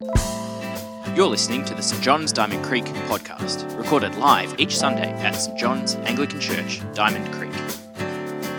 [0.00, 5.56] You're listening to the St John's Diamond Creek podcast, recorded live each Sunday at St
[5.56, 7.52] John's Anglican Church, Diamond Creek.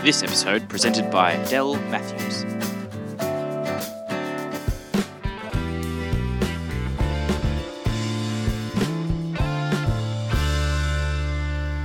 [0.02, 2.46] This episode presented by Dell Matthews.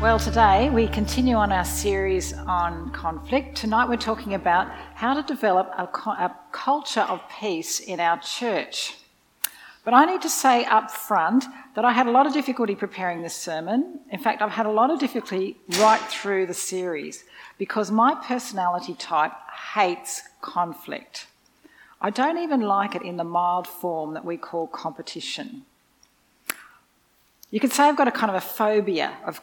[0.01, 3.57] Well, today we continue on our series on conflict.
[3.57, 9.00] Tonight we're talking about how to develop a, a, culture of peace in our church.
[9.85, 11.45] But I need to say up front
[11.75, 14.00] that I had a lot of difficulty preparing this sermon.
[14.11, 17.25] In fact, I've had a lot of difficulty right through the series
[17.59, 19.32] because my personality type
[19.75, 21.27] hates conflict.
[22.01, 25.63] I don't even like it in the mild form that we call competition.
[27.51, 29.40] You could say I've got a kind of a phobia of,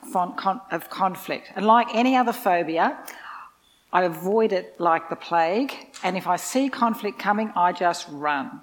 [0.72, 1.52] of conflict.
[1.56, 2.98] And like any other phobia,
[3.92, 5.74] I avoid it like the plague.
[6.04, 8.62] And if I see conflict coming, I just run.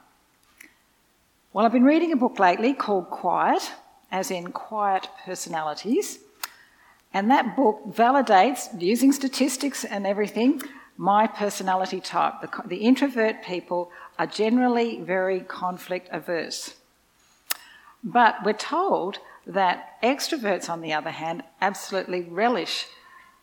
[1.55, 3.71] Well, I've been reading a book lately called Quiet,
[4.11, 6.19] as in Quiet Personalities.
[7.13, 10.63] And that book validates, using statistics and everything,
[10.97, 12.41] my personality type.
[12.41, 16.75] The, the introvert people are generally very conflict averse.
[18.03, 22.87] But we're told that extroverts, on the other hand, absolutely relish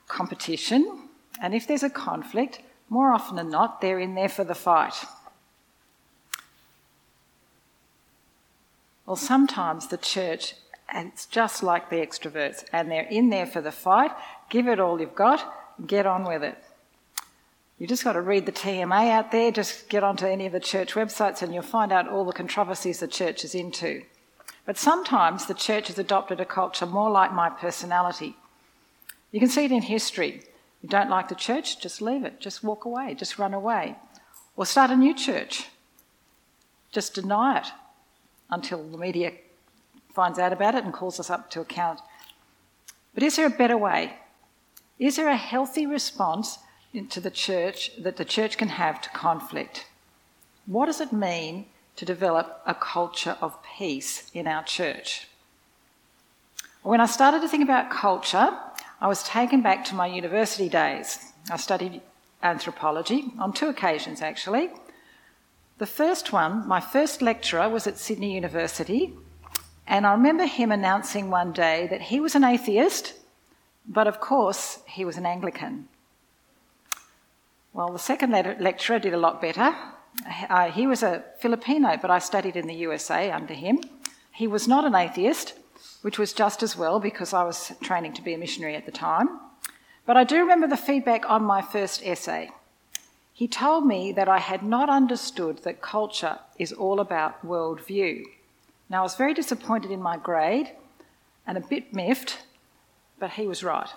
[0.09, 1.07] competition.
[1.41, 4.95] And if there's a conflict, more often than not, they're in there for the fight.
[9.05, 10.55] Well, sometimes the church,
[10.93, 14.11] it's just like the extroverts, and they're in there for the fight.
[14.49, 15.53] Give it all you've got,
[15.87, 16.57] get on with it.
[17.79, 20.59] You just got to read the TMA out there, just get onto any of the
[20.59, 24.03] church websites, and you'll find out all the controversies the church is into.
[24.65, 28.35] But sometimes the church has adopted a culture more like my personality.
[29.31, 30.43] You can see it in history.
[30.81, 33.95] You don't like the church, just leave it, just walk away, just run away.
[34.55, 35.69] Or start a new church.
[36.91, 37.67] Just deny it
[38.51, 39.33] until the media
[40.13, 41.99] finds out about it and calls us up to account.
[43.13, 44.13] But is there a better way?
[44.99, 46.59] Is there a healthy response
[47.09, 49.87] to the church that the church can have to conflict?
[50.65, 55.27] What does it mean to develop a culture of peace in our church.
[56.83, 58.57] When I started to think about culture,
[58.99, 61.19] I was taken back to my university days.
[61.51, 62.01] I studied
[62.41, 64.71] anthropology on two occasions, actually.
[65.81, 69.15] The first one, my first lecturer was at Sydney University,
[69.87, 73.15] and I remember him announcing one day that he was an atheist,
[73.87, 75.87] but of course he was an Anglican.
[77.73, 79.75] Well, the second lecturer did a lot better.
[80.47, 83.79] Uh, he was a Filipino, but I studied in the USA under him.
[84.31, 85.55] He was not an atheist,
[86.03, 88.91] which was just as well because I was training to be a missionary at the
[88.91, 89.29] time.
[90.05, 92.51] But I do remember the feedback on my first essay.
[93.41, 98.23] He told me that I had not understood that culture is all about worldview.
[98.87, 100.73] Now, I was very disappointed in my grade
[101.47, 102.43] and a bit miffed,
[103.17, 103.89] but he was right.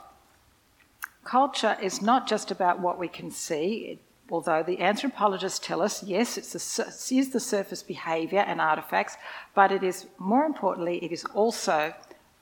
[1.25, 3.99] Culture is not just about what we can see,
[4.31, 9.19] although the anthropologists tell us, yes, it is the surface behaviour and artefacts,
[9.54, 11.93] but it is, more importantly, it is also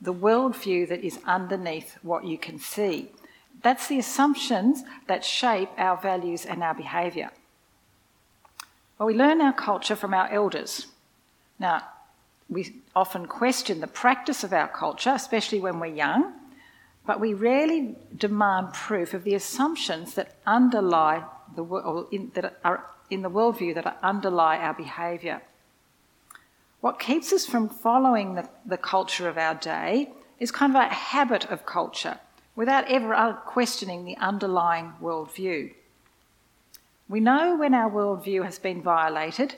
[0.01, 3.11] the worldview that is underneath what you can see.
[3.63, 7.31] That's the assumptions that shape our values and our behaviour.
[8.99, 10.87] Well, we learn our culture from our elders.
[11.59, 11.83] Now,
[12.49, 16.35] we often question the practice of our culture, especially when we're young,
[17.07, 21.25] but we rarely demand proof of the assumptions that underlie
[21.55, 25.43] the, or in, that are in the worldview that underlie our behaviour.
[26.81, 30.89] What keeps us from following the, the culture of our day is kind of a
[30.89, 32.19] habit of culture
[32.55, 35.73] without ever uh, questioning the underlying worldview.
[37.09, 39.57] We know when our worldview has been violated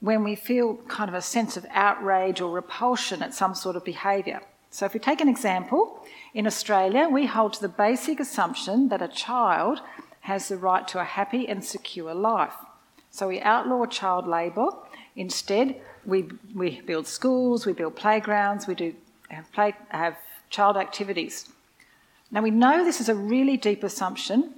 [0.00, 3.84] when we feel kind of a sense of outrage or repulsion at some sort of
[3.84, 4.40] behaviour.
[4.70, 6.04] So, if we take an example,
[6.34, 9.80] in Australia, we hold to the basic assumption that a child
[10.20, 12.52] has the right to a happy and secure life.
[13.10, 14.66] So we outlaw child labour.
[15.14, 18.94] Instead, we, we build schools, we build playgrounds, we do
[19.30, 20.16] have, play, have
[20.50, 21.48] child activities.
[22.30, 24.54] Now we know this is a really deep assumption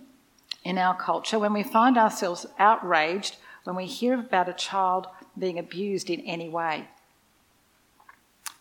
[0.64, 5.06] in our culture when we find ourselves outraged when we hear about a child
[5.38, 6.88] being abused in any way.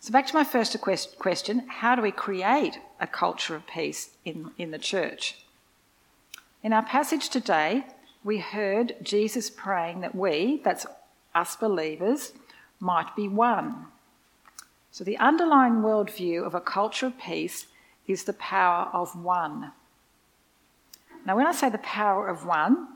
[0.00, 0.76] So, back to my first
[1.18, 5.36] question how do we create a culture of peace in, in the church?
[6.62, 7.86] In our passage today,
[8.22, 10.86] we heard Jesus praying that we, that's
[11.34, 12.32] us believers,
[12.80, 13.86] might be one.
[14.90, 17.66] So, the underlying worldview of a culture of peace
[18.08, 19.72] is the power of one.
[21.24, 22.88] Now, when I say the power of one,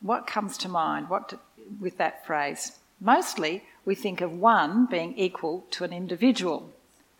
[0.00, 1.38] what comes to mind what to,
[1.80, 2.78] with that phrase?
[3.00, 6.70] Mostly, we think of one being equal to an individual,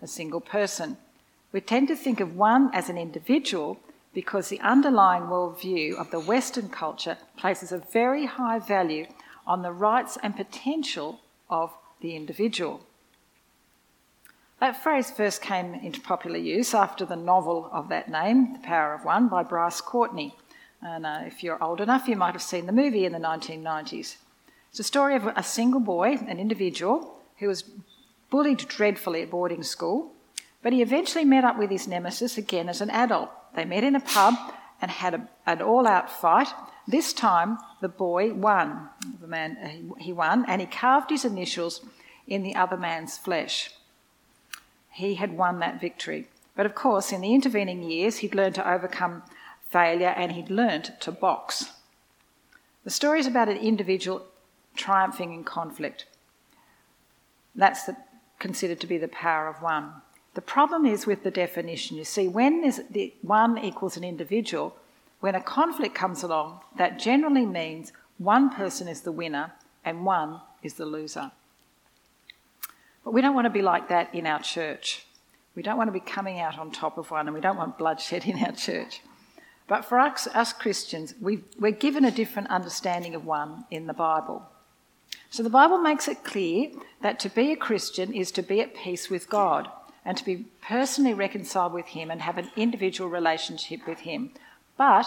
[0.01, 0.97] a single person.
[1.53, 3.79] We tend to think of one as an individual
[4.15, 9.07] because the underlying worldview of the Western culture places a very high value
[9.47, 11.21] on the rights and potential
[11.51, 12.81] of the individual.
[14.65, 18.95] That phrase first came into popular use after the novel of that name, The Power
[18.95, 20.33] of One, by Bryce Courtenay.
[20.81, 24.17] And uh, if you're old enough, you might have seen the movie in the 1990s.
[24.71, 27.65] It's a story of a single boy, an individual, who was
[28.31, 30.15] bullied dreadfully at boarding school,
[30.63, 33.29] but he eventually met up with his nemesis again as an adult.
[33.55, 34.33] They met in a pub
[34.81, 36.49] and had a, an all out fight.
[36.89, 38.89] This time, the boy won.
[39.21, 41.83] The man, he won, and he carved his initials
[42.27, 43.71] in the other man's flesh.
[44.95, 46.29] He had won that victory.
[46.55, 49.25] But of course, in the intervening years, he'd learned to overcome
[49.69, 51.73] failure and he'd learned to box.
[52.85, 54.25] The story is about an individual
[54.77, 56.07] triumphing in conflict.
[57.57, 57.97] That's the,
[58.39, 59.91] considered to be the power of one.
[60.35, 61.97] The problem is with the definition.
[61.97, 64.77] You see, when the one equals an individual,
[65.19, 69.55] when a conflict comes along, that generally means one person is the winner
[69.85, 71.33] and one is the loser.
[73.05, 75.07] But we don't want to be like that in our church.
[75.55, 77.79] We don't want to be coming out on top of one, and we don't want
[77.79, 79.03] bloodshed in our church.
[79.67, 83.95] But for us, us Christians, we are given a different understanding of one in the
[83.95, 84.43] Bible.
[85.31, 86.71] So the Bible makes it clear
[87.03, 89.69] that to be a Christian is to be at peace with God
[90.05, 94.33] and to be personally reconciled with Him and have an individual relationship with Him.
[94.77, 95.07] But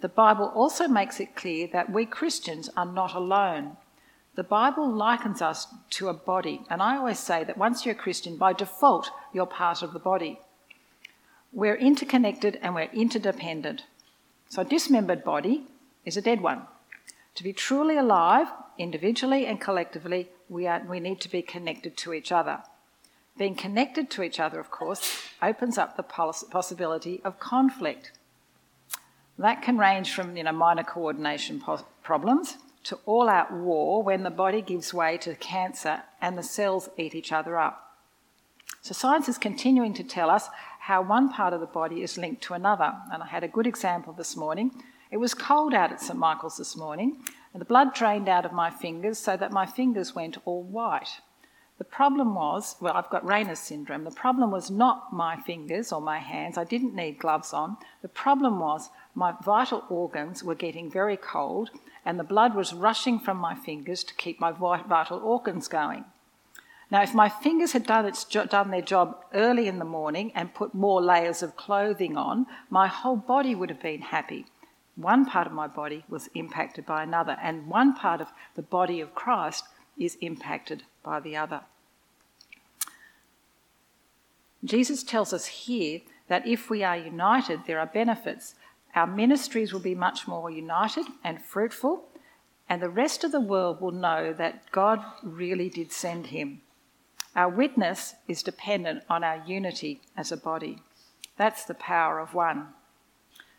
[0.00, 3.76] the Bible also makes it clear that we Christians are not alone.
[4.34, 7.98] The Bible likens us to a body, and I always say that once you're a
[7.98, 10.40] Christian, by default, you're part of the body.
[11.52, 13.84] We're interconnected and we're interdependent.
[14.48, 15.66] So, a dismembered body
[16.06, 16.62] is a dead one.
[17.34, 18.48] To be truly alive,
[18.78, 22.62] individually and collectively, we, are, we need to be connected to each other.
[23.36, 28.12] Being connected to each other, of course, opens up the possibility of conflict.
[29.38, 31.62] That can range from you know, minor coordination
[32.02, 36.88] problems to all out war when the body gives way to cancer and the cells
[36.96, 37.98] eat each other up.
[38.80, 40.48] So, science is continuing to tell us
[40.80, 42.94] how one part of the body is linked to another.
[43.12, 44.72] And I had a good example this morning.
[45.12, 47.18] It was cold out at St Michael's this morning,
[47.52, 51.20] and the blood drained out of my fingers so that my fingers went all white.
[51.78, 54.04] The problem was, well, I've got Raynaud's syndrome.
[54.04, 56.56] The problem was not my fingers or my hands.
[56.56, 57.76] I didn't need gloves on.
[58.02, 61.70] The problem was my vital organs were getting very cold
[62.04, 66.04] and the blood was rushing from my fingers to keep my vital organs going.
[66.90, 70.52] Now, if my fingers had done, jo- done their job early in the morning and
[70.52, 74.44] put more layers of clothing on, my whole body would have been happy.
[74.94, 79.00] One part of my body was impacted by another, and one part of the body
[79.00, 79.64] of Christ
[79.98, 81.62] is impacted by the other.
[84.64, 88.54] Jesus tells us here that if we are united, there are benefits.
[88.94, 92.08] Our ministries will be much more united and fruitful,
[92.68, 96.60] and the rest of the world will know that God really did send him.
[97.34, 100.78] Our witness is dependent on our unity as a body.
[101.38, 102.68] That's the power of one.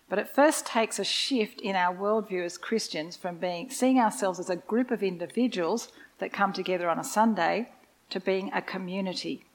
[0.10, 4.40] But it first takes a shift in our worldview as Christians from being seeing ourselves
[4.40, 7.72] as a group of individuals that come together on a Sunday
[8.12, 9.46] to being a community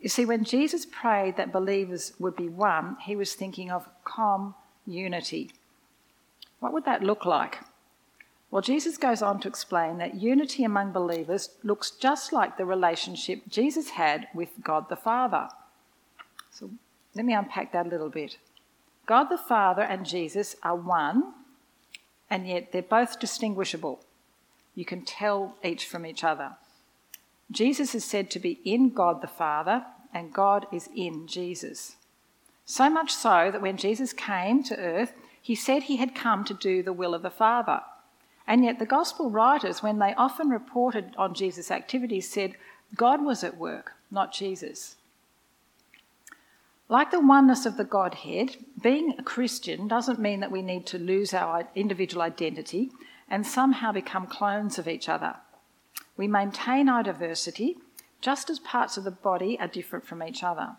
[0.00, 5.50] you see, when Jesus prayed that believers would be one, he was thinking of community.
[6.58, 7.58] What would that look like?
[8.50, 13.42] Well, Jesus goes on to explain that unity among believers looks just like the relationship
[13.48, 15.48] Jesus had with God the Father.
[16.50, 16.70] So
[17.14, 18.38] let me unpack that a little bit.
[19.06, 21.34] God the Father and Jesus are one,
[22.28, 24.00] and yet they're both distinguishable.
[24.74, 26.52] You can tell each from each other.
[27.50, 31.96] Jesus is said to be in God the Father, and God is in Jesus.
[32.64, 36.54] So much so that when Jesus came to earth, he said he had come to
[36.54, 37.80] do the will of the Father.
[38.46, 42.56] And yet, the Gospel writers, when they often reported on Jesus' activities, said
[42.96, 44.96] God was at work, not Jesus.
[46.88, 50.98] Like the oneness of the Godhead, being a Christian doesn't mean that we need to
[50.98, 52.90] lose our individual identity
[53.28, 55.36] and somehow become clones of each other.
[56.20, 57.78] We maintain our diversity
[58.20, 60.76] just as parts of the body are different from each other.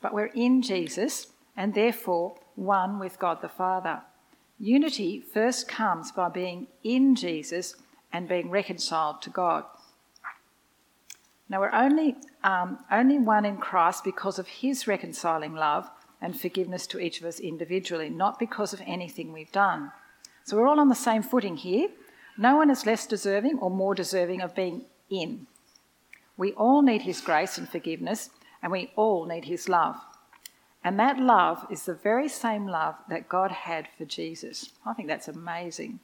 [0.00, 4.00] But we're in Jesus and therefore one with God the Father.
[4.58, 7.76] Unity first comes by being in Jesus
[8.10, 9.64] and being reconciled to God.
[11.50, 15.90] Now, we're only, um, only one in Christ because of his reconciling love
[16.22, 19.92] and forgiveness to each of us individually, not because of anything we've done.
[20.44, 21.90] So we're all on the same footing here.
[22.36, 25.46] No one is less deserving or more deserving of being in.
[26.36, 28.30] We all need His grace and forgiveness,
[28.62, 29.96] and we all need His love.
[30.82, 34.70] And that love is the very same love that God had for Jesus.
[34.84, 36.00] I think that's amazing.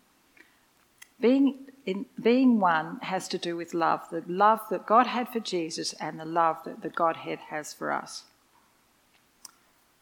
[1.21, 5.41] Being, in, being one has to do with love the love that God had for
[5.41, 8.25] Jesus and the love that the Godhead has for us.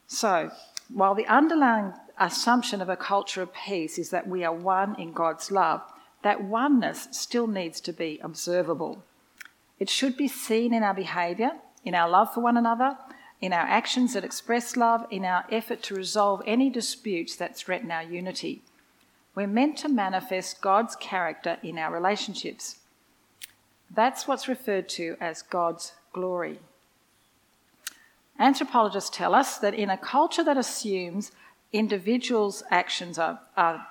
[0.07, 0.53] So,
[0.93, 5.13] while the underlying assumption of a culture of peace is that we are one in
[5.13, 5.83] God's love,
[6.23, 9.05] that oneness still needs to be observable.
[9.79, 11.53] It should be seen in our behaviour,
[11.85, 12.97] in our love for one another,
[13.41, 17.91] in our actions that express love, in our effort to resolve any disputes that threaten
[17.91, 18.63] our unity.
[19.35, 22.81] We're meant to manifest God's character in our relationships.
[23.95, 26.59] That's what's referred to as God's glory.
[28.39, 31.33] Anthropologists tell us that in a culture that assumes
[31.73, 33.87] individuals' actions are, are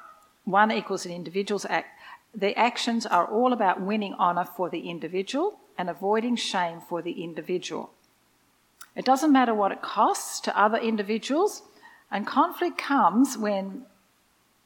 [0.46, 1.97] one equals an individual's act,
[2.38, 7.24] the actions are all about winning honour for the individual and avoiding shame for the
[7.24, 7.90] individual.
[8.96, 11.64] It doesn't matter what it costs to other individuals,
[12.12, 13.86] and conflict comes when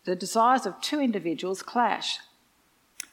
[0.04, 2.20] the desires of two individuals clash.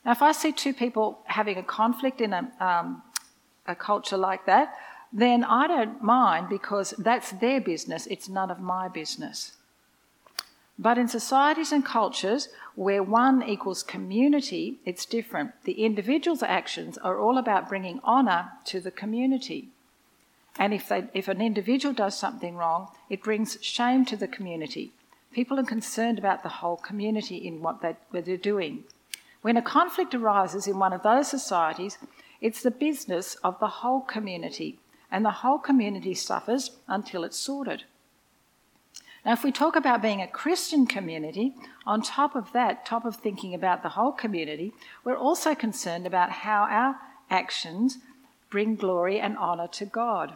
[0.04, 3.02] Now, if I see two people having a conflict in a, um,
[3.66, 4.74] a culture like that,
[5.12, 9.52] then I don't mind because that's their business, it's none of my business.
[10.78, 15.50] But in societies and cultures where one equals community, it's different.
[15.64, 19.70] The individual's actions are all about bringing honour to the community.
[20.56, 24.92] And if, they, if an individual does something wrong, it brings shame to the community.
[25.32, 28.84] People are concerned about the whole community in what, they, what they're doing.
[29.42, 31.98] When a conflict arises in one of those societies,
[32.40, 34.78] it's the business of the whole community,
[35.10, 37.84] and the whole community suffers until it's sorted.
[39.28, 41.54] Now, if we talk about being a Christian community,
[41.84, 44.72] on top of that, top of thinking about the whole community,
[45.04, 46.96] we're also concerned about how our
[47.28, 47.98] actions
[48.48, 50.32] bring glory and honour to God.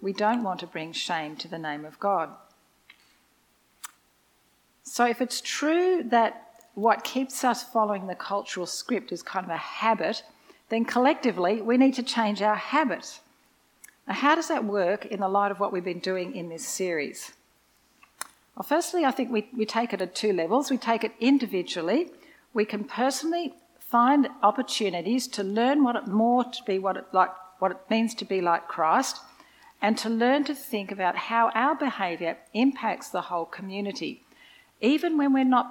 [0.00, 2.30] We don't want to bring shame to the name of God.
[4.84, 9.50] So, if it's true that what keeps us following the cultural script is kind of
[9.50, 10.22] a habit,
[10.68, 13.18] then collectively we need to change our habit.
[14.06, 16.64] Now, how does that work in the light of what we've been doing in this
[16.64, 17.32] series?
[18.56, 20.70] Well, firstly, I think we, we take it at two levels.
[20.70, 22.10] We take it individually.
[22.54, 27.30] We can personally find opportunities to learn what it more to be what it like
[27.58, 29.20] what it means to be like Christ
[29.80, 34.22] and to learn to think about how our behaviour impacts the whole community.
[34.80, 35.68] Even when we're not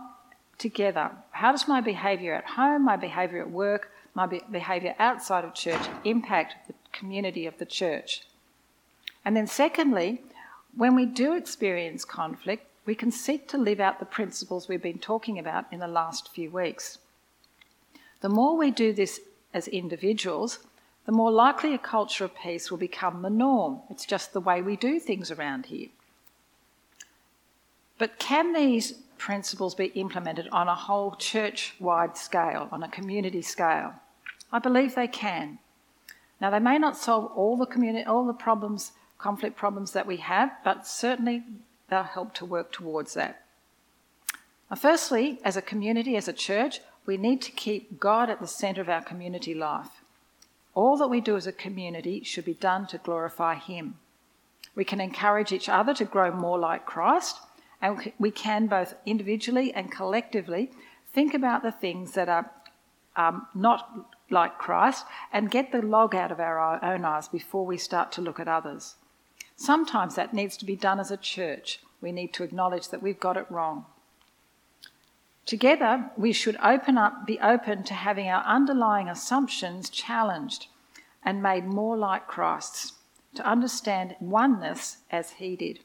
[0.57, 5.43] together, how does my behaviour at home, my behaviour at work, my be- behaviour outside
[5.43, 8.21] of church impact the community of the church?
[9.23, 10.21] And then, secondly,
[10.75, 14.99] when we do experience conflict, we can seek to live out the principles we've been
[14.99, 16.99] talking about in the last few weeks.
[18.21, 19.19] The more we do this
[19.53, 20.59] as individuals,
[21.05, 23.81] the more likely a culture of peace will become the norm.
[23.89, 25.89] It's just the way we do things around here.
[27.97, 33.41] But can these principles be implemented on a whole church wide scale, on a community
[33.41, 33.93] scale?
[34.51, 35.59] I believe they can.
[36.41, 40.17] Now, they may not solve all the, communi- all the problems, conflict problems that we
[40.17, 41.43] have, but certainly
[41.95, 43.45] they'll help to work towards that.
[44.69, 48.47] Now, firstly, as a community, as a church, we need to keep God at the
[48.47, 50.01] centre of our community life.
[50.73, 53.95] All that we do as a community should be done to glorify Him.
[54.75, 57.37] We can encourage each other to grow more like Christ,
[57.81, 60.71] and we can both individually and collectively
[61.13, 62.51] think about the things that are
[63.15, 67.77] um, not like Christ and get the log out of our own eyes before we
[67.77, 68.95] start to look at others.
[69.55, 71.79] Sometimes that needs to be done as a church.
[72.05, 73.87] We need to acknowledge that we've got it wrong.
[75.47, 80.67] Together, we should open up, be open to having our underlying assumptions challenged
[81.23, 82.93] and made more like Christ's,
[83.33, 85.79] to understand oneness as he did.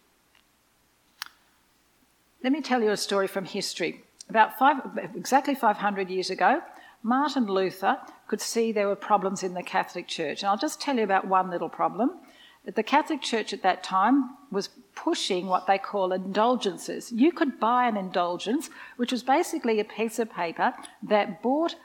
[2.45, 4.05] Let me tell you a story from history.
[4.29, 4.77] About five,
[5.17, 6.61] exactly 500 years ago,
[7.03, 7.97] Martin Luther
[8.29, 10.43] could see there were problems in the Catholic Church.
[10.43, 12.21] And I'll just tell you about one little problem.
[12.65, 17.11] The Catholic Church at that time was pushing what they call indulgences.
[17.11, 21.77] You could buy an indulgence, which was basically a piece of paper that bought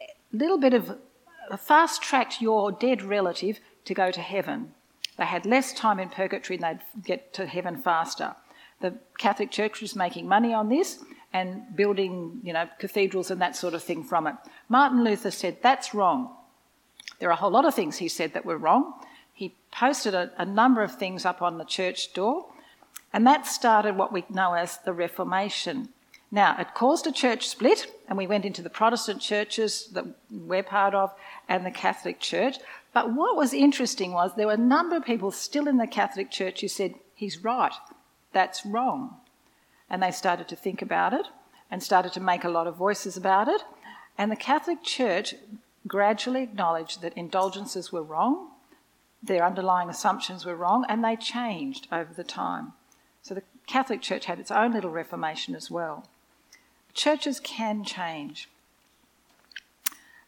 [0.00, 0.98] a little bit of
[1.58, 4.72] fast tracked your dead relative to go to heaven.
[5.16, 8.34] They had less time in purgatory and they'd get to heaven faster.
[8.80, 11.00] The Catholic Church was making money on this
[11.32, 14.36] and building, you know, cathedrals and that sort of thing from it.
[14.68, 16.30] Martin Luther said that's wrong.
[17.18, 18.94] There are a whole lot of things he said that were wrong,
[19.34, 22.46] he posted a, a number of things up on the church door,
[23.12, 25.90] and that started what we know as the Reformation.
[26.30, 30.62] Now, it caused a church split, and we went into the Protestant churches that we're
[30.62, 31.12] part of
[31.48, 32.56] and the Catholic Church.
[32.92, 36.30] But what was interesting was there were a number of people still in the Catholic
[36.30, 37.72] Church who said, he's right,
[38.32, 39.16] that's wrong.
[39.88, 41.26] And they started to think about it
[41.70, 43.62] and started to make a lot of voices about it.
[44.18, 45.34] And the Catholic Church
[45.86, 48.48] gradually acknowledged that indulgences were wrong,
[49.26, 52.72] their underlying assumptions were wrong, and they changed over the time.
[53.22, 56.06] So the Catholic Church had its own little reformation as well.
[56.92, 58.48] Churches can change.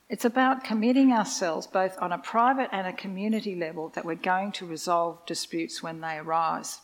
[0.09, 4.53] It's about committing ourselves both on a private and a community level that we're going
[4.53, 6.79] to resolve disputes when they arise.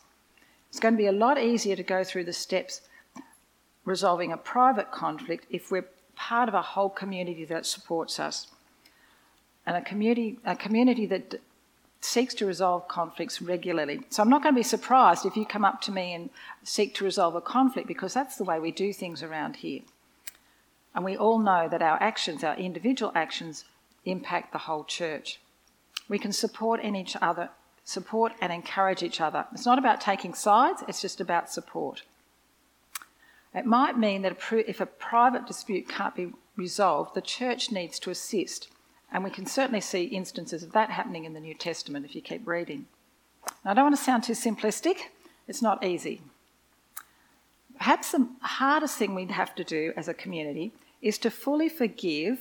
[0.68, 2.82] It's going to be a lot easier to go through the steps
[3.84, 8.48] resolving a private conflict if we're part of a whole community that supports us.
[9.66, 11.40] And a community, a community that
[12.04, 14.00] seeks to resolve conflicts regularly.
[14.10, 16.30] So I'm not going to be surprised if you come up to me and
[16.62, 19.80] seek to resolve a conflict because that's the way we do things around here.
[20.94, 23.64] And we all know that our actions, our individual actions,
[24.04, 25.40] impact the whole church.
[26.08, 27.50] We can support in each other
[27.84, 29.46] support and encourage each other.
[29.52, 32.02] It's not about taking sides, it's just about support.
[33.54, 38.10] It might mean that if a private dispute can't be resolved, the church needs to
[38.10, 38.68] assist.
[39.12, 42.22] And we can certainly see instances of that happening in the New Testament if you
[42.22, 42.86] keep reading.
[43.64, 44.96] Now, I don't want to sound too simplistic,
[45.46, 46.22] it's not easy.
[47.76, 52.38] Perhaps the hardest thing we'd have to do as a community is to fully forgive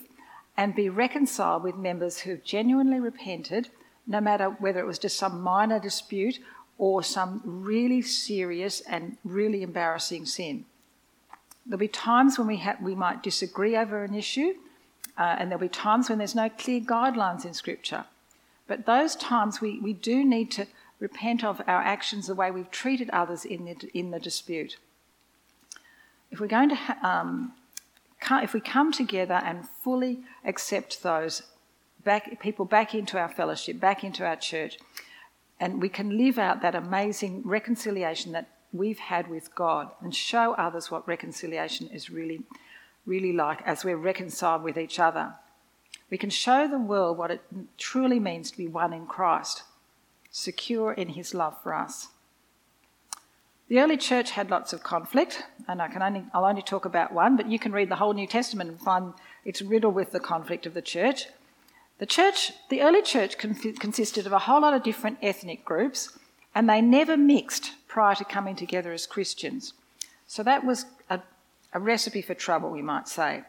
[0.55, 3.69] and be reconciled with members who've genuinely repented
[4.07, 6.39] no matter whether it was just some minor dispute
[6.77, 10.65] or some really serious and really embarrassing sin.
[11.65, 14.55] There'll be times when we, ha- we might disagree over an issue,
[15.17, 18.05] uh, and there'll be times when there's no clear guidelines in Scripture.
[18.67, 20.67] But those times we, we do need to
[20.99, 24.77] repent of our actions, the way we've treated others in the, in the dispute.
[26.29, 27.53] If we're going to, ha- um,
[28.43, 31.41] if we come together and fully accept those
[32.03, 34.77] back, people back into our fellowship, back into our church,
[35.59, 40.53] and we can live out that amazing reconciliation that we've had with God and show
[40.53, 42.41] others what reconciliation is really,
[43.05, 45.33] really like as we're reconciled with each other.
[46.09, 47.41] We can show the world what it
[47.77, 49.63] truly means to be one in Christ,
[50.29, 52.09] secure in his love for us.
[53.69, 57.13] The early church had lots of conflict, and I can only, I'll only talk about
[57.13, 59.13] one, but you can read the whole New Testament and find
[59.45, 61.27] it's riddled with the conflict of the church.
[61.97, 66.17] The church, the early church consisted of a whole lot of different ethnic groups,
[66.53, 69.73] and they never mixed prior to coming together as Christians.
[70.27, 70.85] So that was
[71.73, 73.43] a, recipe for trouble, we might say.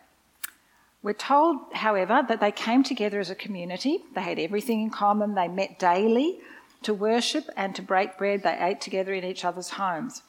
[1.02, 4.00] We're told, however, that they came together as a community.
[4.14, 5.34] They had everything in common.
[5.34, 6.38] They met daily
[6.82, 8.42] to worship and to break bread.
[8.42, 10.22] They ate together in each other's homes.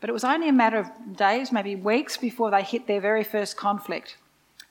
[0.00, 3.24] But it was only a matter of days, maybe weeks, before they hit their very
[3.24, 4.16] first conflict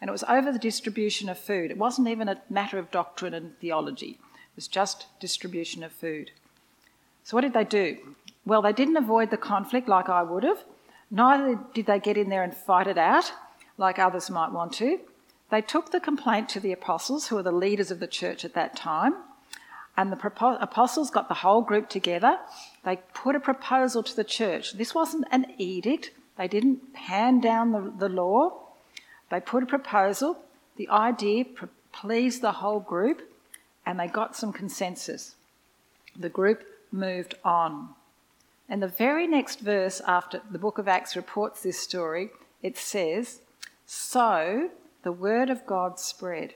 [0.01, 1.71] and it was over the distribution of food.
[1.71, 6.31] It wasn't even a matter of doctrine and theology, it was just distribution of food.
[7.23, 7.97] So, what did they do?
[8.45, 10.63] Well, they didn't avoid the conflict like I would have,
[11.11, 13.31] neither did they get in there and fight it out
[13.77, 14.99] like others might want to.
[15.51, 18.53] They took the complaint to the apostles, who were the leaders of the church at
[18.53, 19.15] that time,
[19.95, 22.39] and the apostles got the whole group together.
[22.83, 24.73] They put a proposal to the church.
[24.73, 28.61] This wasn't an edict, they didn't hand down the, the law.
[29.29, 30.37] They put a proposal,
[30.75, 31.45] the idea
[31.91, 33.21] pleased the whole group,
[33.85, 35.35] and they got some consensus.
[36.17, 37.89] The group moved on.
[38.67, 42.29] And the very next verse after the book of Acts reports this story,
[42.63, 43.41] it says,
[43.85, 44.69] So
[45.03, 46.55] the word of God spread.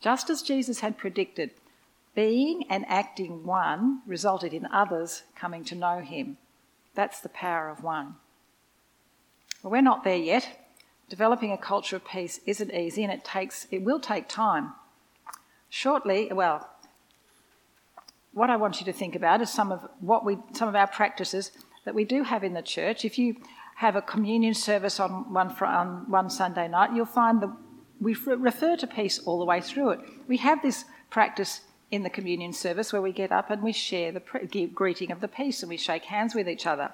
[0.00, 1.50] Just as Jesus had predicted,
[2.14, 6.36] being and acting one resulted in others coming to know him.
[6.94, 8.16] That's the power of one.
[9.62, 10.58] Well, we're not there yet.
[11.08, 14.74] Developing a culture of peace isn't easy and it takes it will take time.
[15.68, 16.68] Shortly, well,
[18.32, 20.86] what I want you to think about is some of what we some of our
[20.86, 21.52] practices
[21.84, 23.04] that we do have in the church.
[23.04, 23.36] If you
[23.76, 27.52] have a communion service on one on one Sunday night, you'll find that
[28.00, 30.00] we refer to peace all the way through it.
[30.26, 34.12] We have this practice in the communion service where we get up and we share
[34.12, 36.92] the greeting of the peace and we shake hands with each other.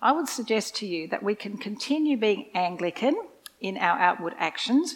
[0.00, 3.20] I would suggest to you that we can continue being Anglican
[3.60, 4.94] in our outward actions,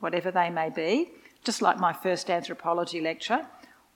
[0.00, 1.12] whatever they may be,
[1.44, 3.46] just like my first anthropology lecture,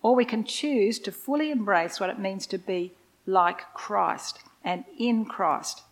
[0.02, 2.92] or we can choose to fully embrace what it means to be
[3.26, 5.82] like Christ and in Christ,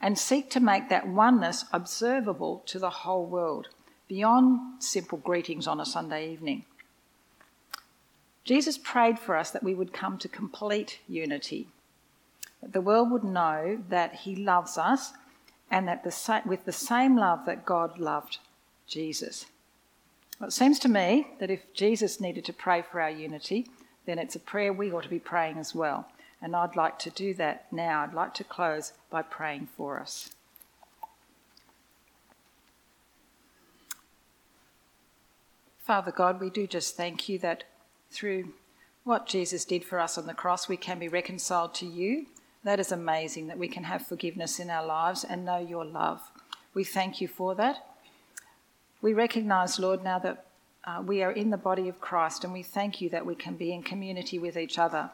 [0.00, 3.68] and seek to make that oneness observable to the whole world,
[4.08, 6.64] beyond simple greetings on a Sunday evening.
[8.44, 11.68] Jesus prayed for us that we would come to complete unity
[12.60, 15.12] that the world would know that He loves us
[15.70, 18.38] and that the, with the same love that God loved
[18.86, 19.46] Jesus.
[20.40, 23.68] Well, it seems to me that if Jesus needed to pray for our unity,
[24.06, 26.08] then it's a prayer we ought to be praying as well.
[26.40, 28.00] And I'd like to do that now.
[28.00, 30.30] I'd like to close by praying for us.
[35.84, 37.64] Father God, we do just thank you that
[38.10, 38.54] through
[39.04, 42.26] what Jesus did for us on the cross, we can be reconciled to you.
[42.64, 46.22] That is amazing that we can have forgiveness in our lives and know your love.
[46.72, 47.89] We thank you for that.
[49.02, 50.46] We recognize, Lord, now that
[50.84, 53.56] uh, we are in the body of Christ and we thank you that we can
[53.56, 55.10] be in community with each other.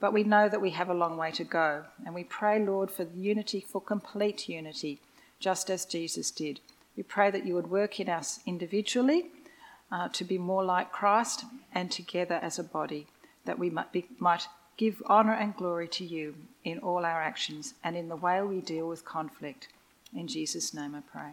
[0.00, 1.84] But we know that we have a long way to go.
[2.04, 5.00] And we pray, Lord, for unity, for complete unity,
[5.40, 6.60] just as Jesus did.
[6.96, 9.30] We pray that you would work in us individually
[9.90, 13.06] uh, to be more like Christ and together as a body,
[13.44, 17.74] that we might, be, might give honour and glory to you in all our actions
[17.82, 19.68] and in the way we deal with conflict.
[20.14, 21.32] In Jesus' name I pray.